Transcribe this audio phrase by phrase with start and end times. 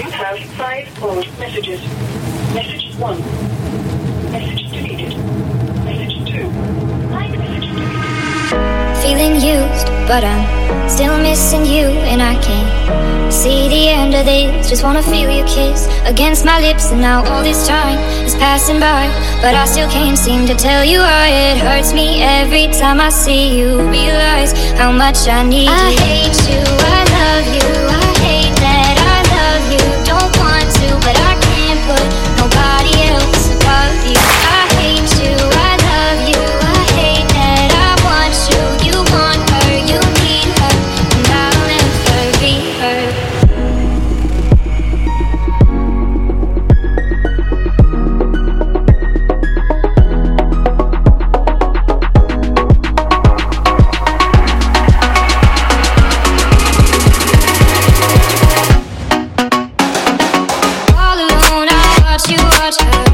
[0.00, 1.82] You have five old messages.
[2.54, 3.20] Message 1.
[4.32, 5.12] Message deleted.
[5.84, 6.48] Message 2.
[7.12, 8.96] Like message deleted.
[9.04, 14.70] Feeling used, but I'm still missing you, and I can't see the end of this.
[14.70, 18.80] Just wanna feel your kiss against my lips, and now all this time is passing
[18.80, 19.06] by,
[19.42, 23.10] but I still can't seem to tell you why it hurts me every time I
[23.10, 23.86] see you.
[23.90, 25.70] Realize how much I need you.
[25.70, 26.89] I hate you,
[62.70, 63.09] cosas.